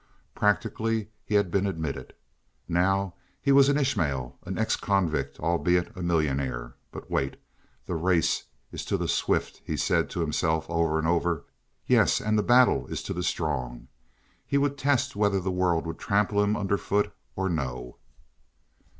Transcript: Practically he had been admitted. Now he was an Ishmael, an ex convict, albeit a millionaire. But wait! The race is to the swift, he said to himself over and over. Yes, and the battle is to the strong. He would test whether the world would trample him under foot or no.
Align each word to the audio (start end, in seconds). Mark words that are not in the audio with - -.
Practically 0.33 1.09
he 1.23 1.35
had 1.35 1.51
been 1.51 1.67
admitted. 1.67 2.15
Now 2.67 3.13
he 3.39 3.51
was 3.51 3.69
an 3.69 3.77
Ishmael, 3.77 4.35
an 4.47 4.57
ex 4.57 4.75
convict, 4.75 5.39
albeit 5.39 5.95
a 5.95 6.01
millionaire. 6.01 6.73
But 6.91 7.11
wait! 7.11 7.37
The 7.85 7.93
race 7.93 8.45
is 8.71 8.83
to 8.85 8.97
the 8.97 9.07
swift, 9.07 9.61
he 9.63 9.77
said 9.77 10.09
to 10.09 10.21
himself 10.21 10.67
over 10.71 10.97
and 10.97 11.07
over. 11.07 11.45
Yes, 11.85 12.19
and 12.19 12.35
the 12.35 12.41
battle 12.41 12.87
is 12.87 13.03
to 13.03 13.13
the 13.13 13.21
strong. 13.21 13.89
He 14.43 14.57
would 14.57 14.75
test 14.75 15.15
whether 15.15 15.39
the 15.39 15.51
world 15.51 15.85
would 15.85 15.99
trample 15.99 16.41
him 16.43 16.55
under 16.55 16.79
foot 16.79 17.11
or 17.35 17.47
no. 17.47 17.97